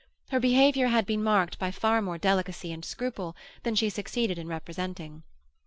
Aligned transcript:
Her 0.31 0.39
behaviour 0.39 0.87
had 0.87 1.05
been 1.05 1.21
marked 1.21 1.59
by 1.59 1.69
far 1.69 2.01
more 2.01 2.17
delicacy 2.17 2.71
and 2.71 2.83
scruple 2.83 3.35
than 3.61 3.75
she 3.75 3.91
succeeded 3.91 4.39
in 4.39 4.47
representing. 4.47 5.21